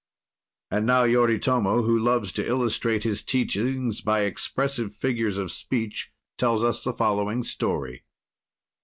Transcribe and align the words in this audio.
And 0.71 0.87
now, 0.87 1.03
Yoritomo, 1.03 1.83
who 1.83 1.99
loves 1.99 2.31
to 2.31 2.43
illustrate 2.43 3.03
his 3.03 3.21
teachings 3.21 4.01
by 4.01 4.21
expressive 4.23 4.95
figures 4.95 5.37
of 5.37 5.51
speech, 5.51 6.11
tells 6.39 6.63
us 6.63 6.83
the 6.83 6.91
following 6.91 7.43
story. 7.43 8.03